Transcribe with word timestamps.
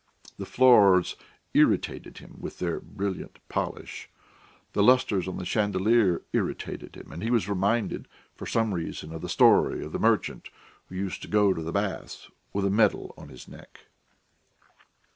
The 0.39 0.47
floors 0.47 1.15
irritated 1.53 2.17
him 2.17 2.33
with 2.39 2.57
their 2.57 2.79
brilliant 2.79 3.37
polish, 3.49 4.09
the 4.73 4.81
lustres 4.81 5.27
on 5.27 5.37
the 5.37 5.45
chandelier 5.45 6.23
irritated 6.33 6.95
him, 6.95 7.11
and 7.11 7.21
he 7.21 7.29
was 7.29 7.47
reminded 7.47 8.07
for 8.33 8.47
some 8.47 8.73
reason 8.73 9.11
of 9.13 9.21
the 9.21 9.29
story 9.29 9.85
of 9.85 9.91
the 9.91 9.99
merchant 9.99 10.49
who 10.89 10.95
used 10.95 11.21
to 11.21 11.27
go 11.27 11.53
to 11.53 11.61
the 11.61 11.71
baths 11.71 12.31
with 12.51 12.65
a 12.65 12.71
medal 12.71 13.13
on 13.15 13.29
his 13.29 13.47
neck.... 13.47 13.81